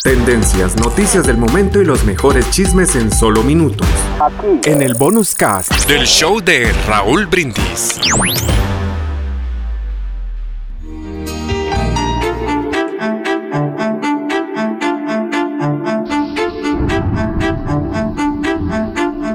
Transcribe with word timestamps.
Tendencias, 0.00 0.74
noticias 0.76 1.26
del 1.26 1.36
momento 1.36 1.80
y 1.80 1.84
los 1.84 2.04
mejores 2.04 2.50
chismes 2.50 2.96
en 2.96 3.12
solo 3.12 3.42
minutos. 3.44 3.86
En 4.64 4.82
el 4.82 4.94
bonus 4.94 5.34
cast 5.34 5.86
del 5.86 6.06
show 6.06 6.40
de 6.40 6.72
Raúl 6.88 7.26
Brindis. 7.26 8.00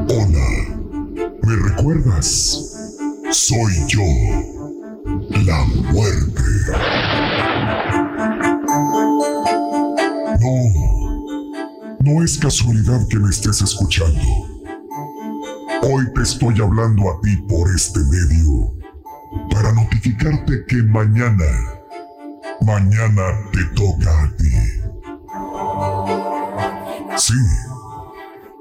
Hola, 0.10 0.50
¿me 1.44 1.56
recuerdas? 1.70 2.98
Soy 3.32 3.74
yo, 3.88 4.02
la 5.46 5.64
muerte. 5.94 6.97
Es 12.28 12.38
casualidad 12.38 13.08
que 13.08 13.18
me 13.20 13.30
estés 13.30 13.62
escuchando. 13.62 14.20
Hoy 15.82 16.06
te 16.14 16.24
estoy 16.24 16.60
hablando 16.60 17.10
a 17.10 17.22
ti 17.22 17.38
por 17.48 17.74
este 17.74 18.02
medio 18.02 18.76
para 19.50 19.72
notificarte 19.72 20.66
que 20.68 20.84
mañana, 20.84 21.46
mañana 22.66 23.24
te 23.54 23.64
toca 23.76 24.24
a 24.24 24.36
ti. 24.36 24.50
Sí, 27.16 27.34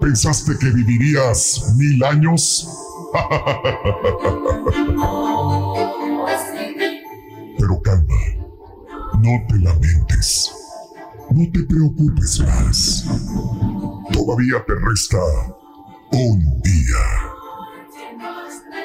¿pensaste 0.01 0.57
que 0.61 0.71
vivirías 0.71 1.75
mil 1.77 2.05
años? 2.05 2.69
Pero 7.59 7.83
calma, 7.83 8.15
no 9.21 9.45
te 9.49 9.59
lamentes. 9.59 10.56
No 11.37 11.45
te 11.53 11.63
preocupes 11.65 12.41
más. 12.41 13.05
Todavía 14.11 14.65
te 14.67 14.75
resta 14.75 15.19
un 16.13 16.63
día. 16.63 17.05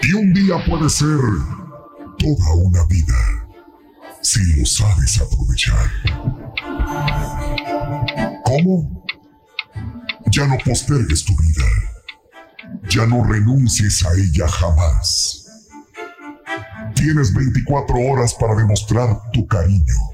Y 0.01 0.13
un 0.15 0.33
día 0.33 0.55
puede 0.67 0.89
ser 0.89 1.17
toda 2.19 2.53
una 2.55 2.85
vida 2.87 3.47
si 4.21 4.43
lo 4.59 4.65
sabes 4.65 5.21
aprovechar. 5.21 5.89
¿Cómo? 8.43 9.05
Ya 10.29 10.45
no 10.45 10.57
postergues 10.57 11.23
tu 11.23 11.33
vida. 11.37 11.65
Ya 12.89 13.05
no 13.05 13.23
renuncies 13.23 14.05
a 14.05 14.13
ella 14.15 14.49
jamás. 14.49 15.45
Tienes 16.95 17.33
24 17.33 17.95
horas 17.95 18.33
para 18.33 18.55
demostrar 18.55 19.21
tu 19.31 19.47
cariño. 19.47 20.10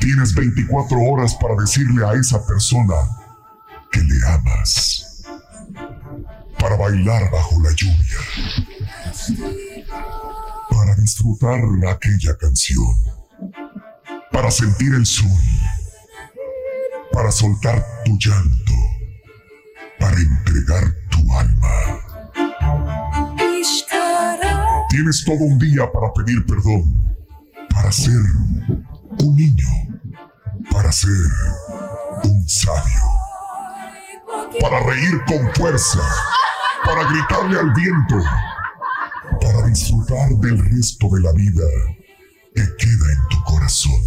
Tienes 0.00 0.34
24 0.34 0.98
horas 0.98 1.34
para 1.34 1.54
decirle 1.56 2.04
a 2.06 2.14
esa 2.14 2.44
persona 2.46 2.94
que 3.92 4.00
le 4.00 4.16
amas. 4.28 5.22
Para 6.58 6.76
bailar 6.76 7.30
bajo 7.30 7.60
la 7.60 7.70
lluvia. 7.72 8.18
Para 10.70 10.94
disfrutar 10.96 11.60
aquella 11.88 12.34
canción. 12.38 12.96
Para 14.32 14.50
sentir 14.50 14.94
el 14.94 15.04
sol. 15.04 15.30
Para 17.12 17.30
soltar 17.30 17.84
tu 18.04 18.16
llanto. 18.16 18.72
Para 19.98 20.16
entregar 20.18 20.94
tu 21.10 21.32
alma. 21.32 22.00
Tienes 24.88 25.24
todo 25.26 25.44
un 25.44 25.58
día 25.58 25.90
para 25.92 26.10
pedir 26.14 26.44
perdón. 26.46 27.14
Para 27.68 27.92
ser 27.92 28.20
un 29.18 29.36
niño. 29.36 29.89
Para 30.70 30.92
ser 30.92 31.10
un 32.24 32.48
sabio. 32.48 33.02
Para 34.60 34.80
reír 34.84 35.22
con 35.26 35.54
fuerza. 35.54 36.00
Para 36.84 37.04
gritarle 37.10 37.58
al 37.58 37.72
viento. 37.72 38.16
Para 39.40 39.66
disfrutar 39.66 40.28
del 40.40 40.58
resto 40.70 41.08
de 41.12 41.20
la 41.20 41.32
vida 41.32 41.64
que 42.54 42.62
queda 42.76 43.12
en 43.12 43.28
tu 43.30 43.44
corazón. 43.44 44.00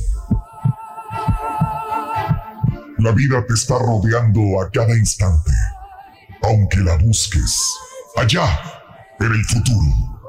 La 3.00 3.12
vida 3.12 3.46
te 3.46 3.54
está 3.54 3.78
rodeando 3.80 4.62
a 4.62 4.70
cada 4.72 4.98
instante, 4.98 5.52
aunque 6.44 6.78
la 6.78 6.96
busques 6.98 7.60
allá, 8.16 8.48
en 9.20 9.32
el 9.32 9.44
futuro. 9.46 10.20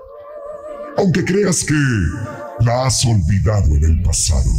Aunque 0.97 1.25
creas 1.25 1.65
que 1.65 1.75
la 2.65 2.87
has 2.87 3.05
olvidado 3.05 3.67
en 3.67 3.85
el 3.85 4.03
pasado. 4.03 4.51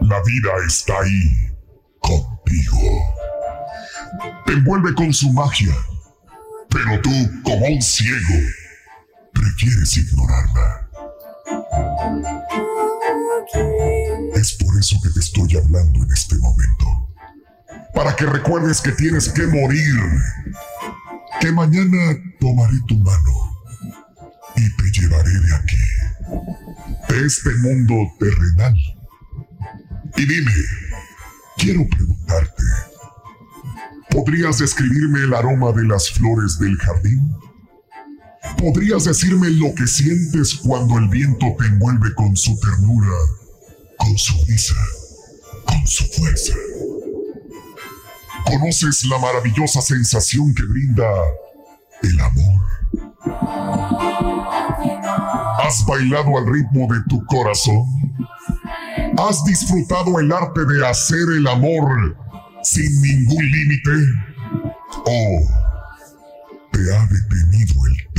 La 0.00 0.22
vida 0.22 0.50
está 0.66 0.94
ahí, 1.00 1.50
contigo. 2.00 3.14
Te 4.46 4.52
envuelve 4.52 4.94
con 4.94 5.12
su 5.12 5.32
magia, 5.32 5.74
pero 6.70 7.00
tú, 7.00 7.10
como 7.44 7.66
un 7.66 7.82
ciego, 7.82 8.38
prefieres 9.32 9.96
ignorarla. 9.96 10.88
Es 14.34 14.54
por 14.54 14.78
eso 14.78 14.96
que 15.02 15.10
te 15.10 15.20
estoy 15.20 15.56
hablando 15.56 16.02
en 16.02 16.12
este 16.12 16.36
momento. 16.38 16.86
Para 17.94 18.16
que 18.16 18.26
recuerdes 18.26 18.80
que 18.80 18.92
tienes 18.92 19.28
que 19.28 19.46
morir. 19.46 20.00
Que 21.40 21.50
mañana 21.50 22.16
tomaré 22.38 22.76
tu 22.86 22.96
mano 22.98 23.52
y 24.56 24.76
te 24.76 25.00
llevaré 25.00 25.30
de 25.30 25.54
aquí, 25.56 25.76
de 27.08 27.26
este 27.26 27.50
mundo 27.56 27.94
terrenal. 28.20 28.74
Y 30.16 30.26
dime, 30.26 30.52
quiero 31.56 31.86
preguntarte, 31.88 32.62
¿podrías 34.10 34.58
describirme 34.58 35.20
el 35.20 35.34
aroma 35.34 35.72
de 35.72 35.84
las 35.84 36.10
flores 36.10 36.58
del 36.58 36.76
jardín? 36.76 37.34
¿Podrías 38.58 39.04
decirme 39.04 39.50
lo 39.50 39.74
que 39.74 39.86
sientes 39.86 40.54
cuando 40.54 40.98
el 40.98 41.08
viento 41.08 41.46
te 41.58 41.66
envuelve 41.66 42.14
con 42.14 42.36
su 42.36 42.58
ternura, 42.60 43.16
con 43.96 44.16
su 44.18 44.38
brisa, 44.44 44.74
con 45.64 45.86
su 45.86 46.04
fuerza? 46.04 46.54
¿Conoces 48.44 49.04
la 49.06 49.18
maravillosa 49.18 49.80
sensación 49.80 50.54
que 50.54 50.64
brinda 50.64 51.06
el 52.02 52.20
amor? 52.20 52.62
¿Has 55.64 55.84
bailado 55.86 56.36
al 56.38 56.46
ritmo 56.46 56.92
de 56.92 57.00
tu 57.08 57.24
corazón? 57.26 57.86
¿Has 59.18 59.44
disfrutado 59.44 60.18
el 60.18 60.32
arte 60.32 60.64
de 60.64 60.86
hacer 60.86 61.26
el 61.36 61.46
amor 61.46 62.16
sin 62.62 63.02
ningún 63.02 63.44
límite? 63.44 63.90
¿O 65.06 65.62
te 66.72 66.94
ha 66.94 67.06
detenido 67.06 67.86
el 67.86 68.12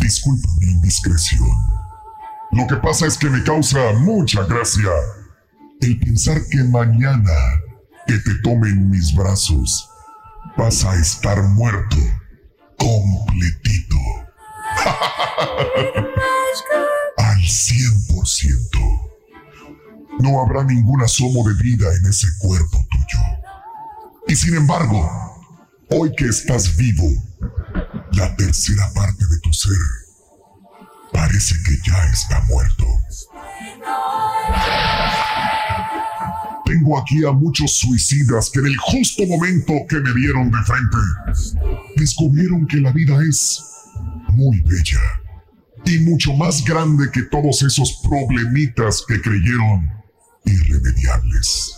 Disculpa 0.00 0.48
mi 0.60 0.70
indiscreción. 0.70 1.50
Lo 2.52 2.66
que 2.68 2.76
pasa 2.76 3.06
es 3.06 3.18
que 3.18 3.28
me 3.28 3.42
causa 3.42 3.92
mucha 3.94 4.44
gracia 4.44 4.90
el 5.80 5.98
pensar 5.98 6.40
que 6.50 6.62
mañana 6.64 7.32
que 8.06 8.18
te 8.18 8.34
tome 8.42 8.68
en 8.68 8.90
mis 8.90 9.14
brazos 9.14 9.90
vas 10.56 10.84
a 10.84 10.94
estar 10.96 11.42
muerto 11.42 11.96
completito. 12.78 13.93
Al 17.16 17.38
100%. 17.38 19.10
No 20.20 20.42
habrá 20.42 20.64
ningún 20.64 21.02
asomo 21.02 21.46
de 21.48 21.54
vida 21.62 21.86
en 21.94 22.06
ese 22.06 22.28
cuerpo 22.38 22.78
tuyo. 22.90 23.20
Y 24.28 24.36
sin 24.36 24.54
embargo, 24.54 25.08
hoy 25.90 26.14
que 26.16 26.26
estás 26.26 26.76
vivo, 26.76 27.08
la 28.12 28.34
tercera 28.36 28.90
parte 28.94 29.24
de 29.26 29.38
tu 29.40 29.52
ser 29.52 29.76
parece 31.12 31.54
que 31.64 31.76
ya 31.86 32.04
está 32.12 32.40
muerto. 32.48 32.84
Tengo 36.64 36.98
aquí 36.98 37.24
a 37.24 37.32
muchos 37.32 37.74
suicidas 37.74 38.50
que 38.50 38.60
en 38.60 38.66
el 38.66 38.76
justo 38.78 39.24
momento 39.26 39.72
que 39.88 40.00
me 40.00 40.12
vieron 40.12 40.50
de 40.50 40.58
frente, 40.64 40.96
descubrieron 41.96 42.66
que 42.66 42.78
la 42.78 42.90
vida 42.92 43.16
es 43.28 43.73
muy 44.34 44.60
bella 44.60 45.00
y 45.86 45.98
mucho 46.00 46.32
más 46.34 46.64
grande 46.64 47.10
que 47.12 47.22
todos 47.22 47.62
esos 47.62 48.00
problemitas 48.02 49.02
que 49.06 49.20
creyeron 49.20 49.88
irremediables. 50.44 51.76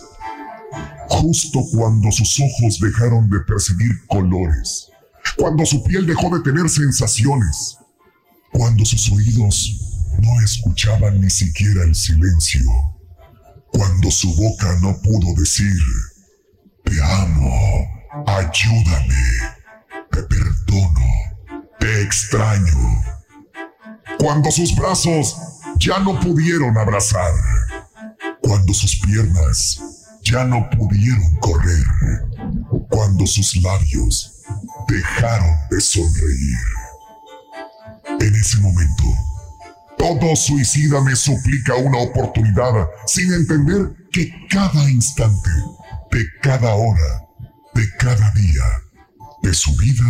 Justo 1.09 1.59
cuando 1.73 2.11
sus 2.11 2.39
ojos 2.39 2.79
dejaron 2.81 3.29
de 3.29 3.39
percibir 3.41 3.91
colores, 4.07 4.89
cuando 5.37 5.65
su 5.65 5.83
piel 5.83 6.05
dejó 6.05 6.35
de 6.35 6.43
tener 6.43 6.69
sensaciones, 6.69 7.77
cuando 8.51 8.85
sus 8.85 9.11
oídos 9.11 9.87
no 10.21 10.41
escuchaban 10.41 11.21
ni 11.21 11.29
siquiera 11.29 11.83
el 11.83 11.95
silencio, 11.95 12.61
cuando 13.71 14.09
su 14.11 14.33
boca 14.35 14.77
no 14.81 14.97
pudo 15.01 15.33
decir, 15.39 15.73
te 16.83 17.01
amo, 17.03 17.87
ayúdame, 18.25 19.25
te 20.11 20.23
perdono, 20.23 21.05
extraño, 21.87 23.03
cuando 24.19 24.51
sus 24.51 24.75
brazos 24.75 25.35
ya 25.77 25.99
no 25.99 26.19
pudieron 26.19 26.77
abrazar, 26.77 27.31
cuando 28.41 28.73
sus 28.73 28.95
piernas 28.97 29.79
ya 30.23 30.43
no 30.43 30.69
pudieron 30.71 31.35
correr, 31.39 31.85
cuando 32.89 33.25
sus 33.25 33.55
labios 33.61 34.43
dejaron 34.87 35.55
de 35.69 35.81
sonreír. 35.81 36.57
En 38.19 38.35
ese 38.35 38.57
momento, 38.59 39.03
todo 39.97 40.35
suicida 40.35 41.01
me 41.01 41.15
suplica 41.15 41.75
una 41.75 41.99
oportunidad 41.99 42.87
sin 43.05 43.31
entender 43.33 44.07
que 44.11 44.31
cada 44.49 44.89
instante, 44.89 45.49
de 46.11 46.25
cada 46.41 46.73
hora, 46.73 47.27
de 47.73 47.89
cada 47.97 48.31
día 48.31 48.63
de 49.43 49.53
su 49.53 49.75
vida 49.77 50.05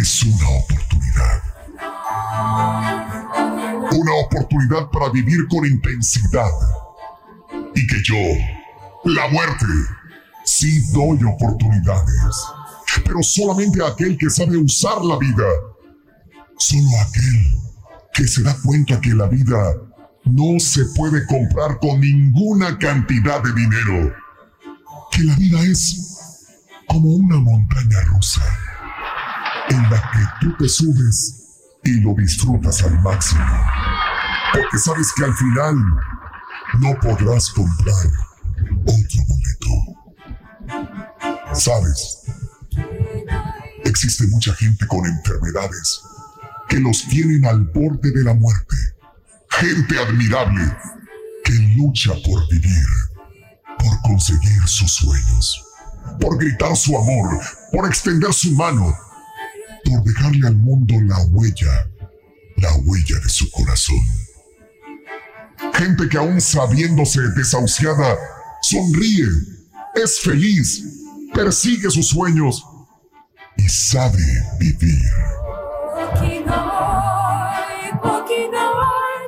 es 0.00 0.22
una 0.24 0.48
oportunidad. 0.50 1.42
Una 3.92 4.14
oportunidad 4.24 4.90
para 4.90 5.10
vivir 5.10 5.46
con 5.48 5.64
intensidad. 5.64 6.50
Y 7.74 7.86
que 7.86 8.02
yo, 8.02 8.14
la 9.04 9.28
muerte, 9.28 9.66
sí 10.44 10.80
doy 10.92 11.18
oportunidades. 11.24 12.36
Pero 13.04 13.22
solamente 13.22 13.84
aquel 13.84 14.18
que 14.18 14.28
sabe 14.28 14.56
usar 14.58 15.02
la 15.02 15.18
vida. 15.18 15.46
Solo 16.58 16.88
aquel 17.00 17.58
que 18.12 18.26
se 18.26 18.42
da 18.42 18.56
cuenta 18.62 19.00
que 19.00 19.14
la 19.14 19.26
vida 19.26 19.74
no 20.24 20.58
se 20.58 20.84
puede 20.96 21.24
comprar 21.26 21.78
con 21.78 22.00
ninguna 22.00 22.78
cantidad 22.78 23.42
de 23.42 23.52
dinero. 23.52 24.14
Que 25.10 25.22
la 25.22 25.36
vida 25.36 25.60
es 25.62 26.44
como 26.86 27.08
una 27.08 27.36
montaña 27.36 28.00
rusa 28.02 28.42
en 29.68 29.82
la 29.90 30.10
que 30.12 30.20
tú 30.40 30.56
te 30.58 30.68
subes 30.68 31.46
y 31.84 32.00
lo 32.00 32.14
disfrutas 32.14 32.82
al 32.82 33.00
máximo. 33.00 33.44
Porque 34.52 34.78
sabes 34.78 35.12
que 35.12 35.24
al 35.24 35.34
final 35.34 35.76
no 36.80 36.98
podrás 37.00 37.50
comprar 37.50 38.06
otro 38.84 39.22
boleto. 39.28 39.70
Sabes, 41.54 42.22
existe 43.84 44.26
mucha 44.28 44.54
gente 44.54 44.86
con 44.86 45.06
enfermedades 45.06 46.00
que 46.68 46.80
los 46.80 47.06
tienen 47.08 47.46
al 47.46 47.64
borde 47.64 48.10
de 48.10 48.24
la 48.24 48.34
muerte. 48.34 48.76
Gente 49.50 49.98
admirable 49.98 50.76
que 51.44 51.54
lucha 51.76 52.12
por 52.24 52.48
vivir, 52.50 52.86
por 53.78 54.02
conseguir 54.02 54.66
sus 54.66 54.92
sueños, 54.92 55.64
por 56.20 56.36
gritar 56.38 56.76
su 56.76 56.96
amor, 56.96 57.40
por 57.72 57.86
extender 57.86 58.32
su 58.32 58.52
mano 58.52 59.05
por 59.88 60.02
dejarle 60.04 60.48
al 60.48 60.56
mundo 60.56 60.94
la 61.02 61.18
huella, 61.26 61.88
la 62.56 62.74
huella 62.84 63.18
de 63.22 63.28
su 63.28 63.50
corazón. 63.50 64.00
Gente 65.74 66.08
que 66.08 66.18
aún 66.18 66.40
sabiéndose 66.40 67.20
desahuciada, 67.36 68.16
sonríe, 68.62 69.26
es 69.94 70.20
feliz, 70.20 70.82
persigue 71.34 71.90
sus 71.90 72.08
sueños 72.08 72.64
y 73.56 73.68
sabe 73.68 74.24
vivir. 74.58 75.12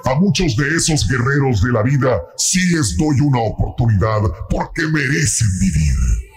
A 0.05 0.15
muchos 0.15 0.57
de 0.57 0.77
esos 0.77 1.07
guerreros 1.07 1.63
de 1.63 1.73
la 1.73 1.83
vida 1.83 2.21
sí 2.37 2.61
les 2.71 2.97
doy 2.97 3.21
una 3.21 3.41
oportunidad 3.41 4.21
porque 4.51 4.83
merecen 4.87 5.49
vivir. 5.61 6.28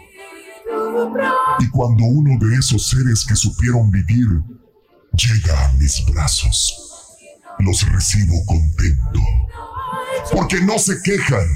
Y 1.60 1.70
cuando 1.70 2.04
uno 2.06 2.38
de 2.40 2.58
esos 2.58 2.90
seres 2.90 3.26
que 3.26 3.36
supieron 3.36 3.90
vivir 3.92 4.28
llega 5.14 5.66
a 5.66 5.74
mis 5.74 6.04
brazos, 6.12 7.18
los 7.60 7.82
recibo 7.92 8.46
contento. 8.46 9.20
Porque 10.32 10.62
no 10.62 10.78
se 10.80 11.02
quejan 11.02 11.48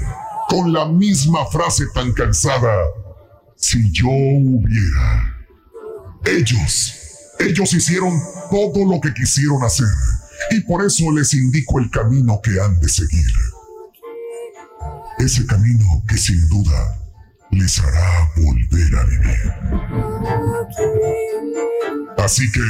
con 0.48 0.72
la 0.72 0.86
misma 0.86 1.46
frase 1.46 1.84
tan 1.94 2.12
cansada. 2.12 2.76
Si 3.56 3.90
yo 3.92 4.08
hubiera. 4.08 5.34
Ellos, 6.24 6.94
ellos 7.38 7.72
hicieron 7.72 8.20
todo 8.50 8.84
lo 8.84 9.00
que 9.00 9.14
quisieron 9.14 9.62
hacer. 9.64 9.86
Y 10.50 10.60
por 10.60 10.84
eso 10.84 11.10
les 11.12 11.32
indico 11.34 11.78
el 11.78 11.90
camino 11.90 12.40
que 12.42 12.60
han 12.60 12.78
de 12.80 12.88
seguir. 12.88 13.32
Ese 15.18 15.46
camino 15.46 16.02
que 16.06 16.18
sin 16.18 16.46
duda 16.48 17.05
les 17.50 17.78
hará 17.80 18.30
volver 18.36 18.96
a 18.96 19.04
vivir. 19.04 19.54
Así 22.18 22.50
que, 22.52 22.60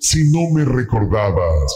si 0.00 0.30
no 0.30 0.50
me 0.50 0.64
recordabas, 0.64 1.72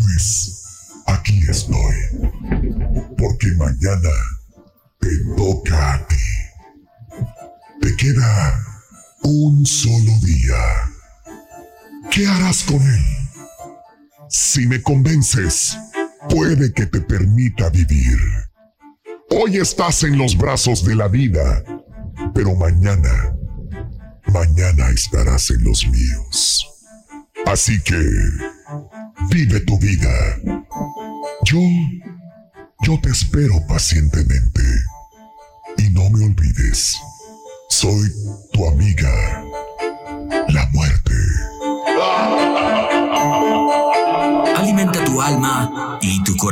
pues 0.00 0.62
aquí 1.06 1.40
estoy, 1.48 1.96
porque 3.16 3.48
mañana 3.56 4.10
te 4.98 5.10
toca 5.36 5.94
a 5.94 6.06
ti. 6.06 6.16
Te 7.80 7.96
queda 7.96 8.58
un 9.22 9.64
solo 9.66 10.12
día. 10.22 10.90
¿Qué 12.10 12.26
harás 12.26 12.64
con 12.64 12.82
él? 12.82 13.04
Si 14.28 14.66
me 14.66 14.82
convences, 14.82 15.76
puede 16.30 16.72
que 16.72 16.86
te 16.86 17.00
permita 17.00 17.68
vivir. 17.70 18.18
Hoy 19.30 19.56
estás 19.58 20.02
en 20.04 20.16
los 20.16 20.36
brazos 20.36 20.84
de 20.84 20.94
la 20.94 21.08
vida, 21.08 21.62
pero 22.34 22.54
mañana, 22.54 23.34
mañana 24.32 24.88
estarás 24.90 25.50
en 25.50 25.64
los 25.64 25.86
míos. 25.86 26.66
Así 27.46 27.80
que, 27.82 28.00
vive 29.30 29.60
tu 29.60 29.78
vida. 29.78 30.10
Yo, 31.44 31.58
yo 32.82 33.00
te 33.00 33.10
espero 33.10 33.54
pacientemente. 33.68 34.62
Y 35.78 35.90
no 35.90 36.10
me 36.10 36.24
olvides, 36.24 36.96
soy 37.68 38.10
tu 38.52 38.68
amiga, 38.68 39.44
la 40.48 40.66
muerte. 40.72 41.14
Alimenta 44.56 45.04
tu 45.04 45.22
alma 45.22 45.79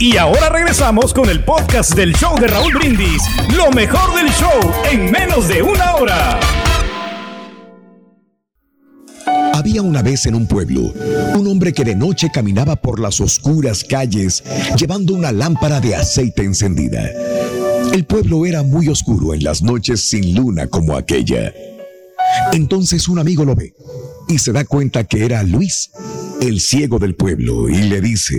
Y 0.00 0.16
ahora 0.16 0.48
regresamos 0.48 1.12
con 1.12 1.28
el 1.28 1.44
podcast 1.44 1.94
del 1.94 2.14
show 2.14 2.34
de 2.40 2.46
Raúl 2.46 2.72
Brindis. 2.72 3.22
Lo 3.54 3.70
mejor 3.70 4.14
del 4.14 4.32
show 4.32 4.72
en 4.90 5.10
menos 5.10 5.46
de 5.46 5.62
una 5.62 5.96
hora. 5.96 6.40
Había 9.52 9.82
una 9.82 10.00
vez 10.00 10.24
en 10.24 10.36
un 10.36 10.46
pueblo 10.46 10.90
un 11.34 11.46
hombre 11.46 11.74
que 11.74 11.84
de 11.84 11.94
noche 11.94 12.30
caminaba 12.32 12.76
por 12.76 12.98
las 12.98 13.20
oscuras 13.20 13.84
calles 13.84 14.42
llevando 14.74 15.12
una 15.12 15.32
lámpara 15.32 15.82
de 15.82 15.94
aceite 15.94 16.44
encendida. 16.44 17.06
El 17.92 18.06
pueblo 18.06 18.46
era 18.46 18.62
muy 18.62 18.88
oscuro 18.88 19.34
en 19.34 19.44
las 19.44 19.60
noches 19.60 20.08
sin 20.08 20.34
luna 20.34 20.66
como 20.66 20.96
aquella. 20.96 21.52
Entonces 22.54 23.06
un 23.06 23.18
amigo 23.18 23.44
lo 23.44 23.54
ve 23.54 23.74
y 24.28 24.38
se 24.38 24.52
da 24.52 24.64
cuenta 24.64 25.04
que 25.04 25.26
era 25.26 25.42
Luis, 25.42 25.90
el 26.40 26.60
ciego 26.60 26.98
del 26.98 27.14
pueblo, 27.14 27.68
y 27.68 27.82
le 27.82 28.00
dice, 28.00 28.36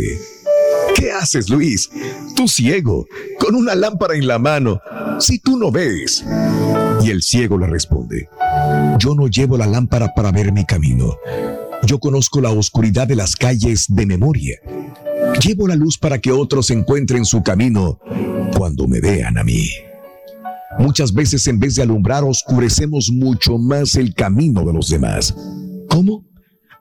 ¿Qué 0.95 1.11
haces, 1.11 1.49
Luis? 1.49 1.89
Tú 2.35 2.47
ciego, 2.47 3.07
con 3.39 3.55
una 3.55 3.75
lámpara 3.75 4.15
en 4.15 4.27
la 4.27 4.39
mano, 4.39 4.79
si 5.19 5.39
tú 5.39 5.57
no 5.57 5.71
ves. 5.71 6.23
Y 7.03 7.09
el 7.09 7.21
ciego 7.23 7.57
le 7.57 7.67
responde, 7.67 8.29
yo 8.99 9.15
no 9.15 9.27
llevo 9.27 9.57
la 9.57 9.67
lámpara 9.67 10.13
para 10.15 10.31
ver 10.31 10.51
mi 10.51 10.65
camino. 10.65 11.15
Yo 11.87 11.99
conozco 11.99 12.41
la 12.41 12.51
oscuridad 12.51 13.07
de 13.07 13.15
las 13.15 13.35
calles 13.35 13.85
de 13.89 14.05
memoria. 14.05 14.59
Llevo 15.43 15.67
la 15.67 15.75
luz 15.75 15.97
para 15.97 16.19
que 16.19 16.31
otros 16.31 16.69
encuentren 16.69 17.25
su 17.25 17.41
camino 17.41 17.99
cuando 18.55 18.87
me 18.87 18.99
vean 18.99 19.37
a 19.37 19.43
mí. 19.43 19.69
Muchas 20.77 21.13
veces 21.13 21.47
en 21.47 21.59
vez 21.59 21.75
de 21.75 21.81
alumbrar 21.81 22.23
oscurecemos 22.23 23.09
mucho 23.11 23.57
más 23.57 23.95
el 23.95 24.13
camino 24.13 24.63
de 24.63 24.73
los 24.73 24.89
demás. 24.89 25.33
¿Cómo? 25.89 26.30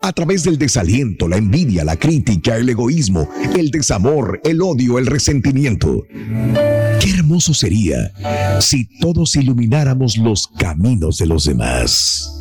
A 0.02 0.12
través 0.12 0.44
del 0.44 0.56
desaliento, 0.56 1.28
la 1.28 1.36
envidia, 1.36 1.84
la 1.84 1.96
crítica, 1.96 2.56
el 2.56 2.68
egoísmo, 2.70 3.28
el 3.54 3.70
desamor, 3.70 4.40
el 4.44 4.62
odio, 4.62 4.98
el 4.98 5.06
resentimiento. 5.06 6.06
Qué 7.00 7.10
hermoso 7.10 7.52
sería 7.52 8.12
si 8.60 8.86
todos 9.00 9.36
ilumináramos 9.36 10.16
los 10.16 10.46
caminos 10.46 11.18
de 11.18 11.26
los 11.26 11.44
demás. 11.44 12.32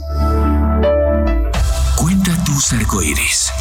Cuenta 1.98 2.44
tus 2.46 2.72
arcoíris. 2.72 3.52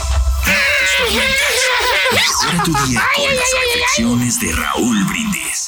Mejora 2.13 2.63
tu 2.63 2.71
día 2.87 3.03
con 3.17 3.27
las 3.27 3.49
reflexiones 3.65 4.41
de 4.41 4.53
Raúl 4.53 5.05
Brindis. 5.07 5.68